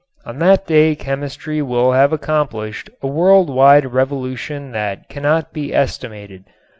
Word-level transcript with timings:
On 0.25 0.39
that 0.39 0.65
day 0.65 0.95
chemistry 0.95 1.61
will 1.61 1.91
have 1.91 2.11
accomplished 2.11 2.89
a 3.03 3.07
world 3.07 3.51
wide 3.51 3.93
revolution 3.93 4.71
that 4.71 5.07
cannot 5.09 5.53
be 5.53 5.75
estimated. 5.75 6.43